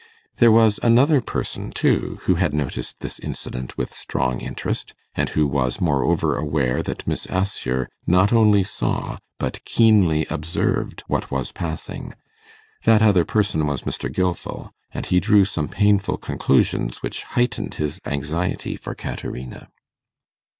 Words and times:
There 0.37 0.51
was 0.51 0.79
another 0.81 1.21
person, 1.21 1.69
too, 1.69 2.17
who 2.23 2.33
had 2.33 2.55
noticed 2.55 3.01
this 3.01 3.19
incident 3.19 3.77
with 3.77 3.93
strong 3.93 4.41
interest, 4.41 4.95
and 5.13 5.29
who 5.29 5.45
was 5.45 5.79
moreover 5.79 6.35
aware 6.37 6.81
that 6.81 7.05
Miss 7.05 7.27
Assher 7.27 7.87
not 8.07 8.33
only 8.33 8.63
saw, 8.63 9.19
but 9.37 9.63
keenly 9.63 10.25
observed 10.31 11.03
what 11.05 11.29
was 11.29 11.51
passing. 11.51 12.15
That 12.83 13.03
other 13.03 13.25
person 13.25 13.67
was 13.67 13.83
Mr. 13.83 14.11
Gilfil, 14.11 14.71
and 14.91 15.05
he 15.05 15.19
drew 15.19 15.45
some 15.45 15.67
painful 15.67 16.17
conclusions 16.17 17.03
which 17.03 17.21
heightened 17.21 17.75
his 17.75 17.99
anxiety 18.03 18.75
for 18.77 18.95
Caterina. 18.95 19.69